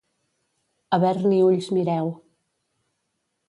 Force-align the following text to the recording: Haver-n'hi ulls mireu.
Haver-n'hi 0.97 1.39
ulls 1.49 1.67
mireu. 1.77 2.09